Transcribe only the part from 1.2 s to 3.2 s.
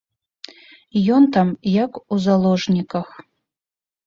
там як у заложніках.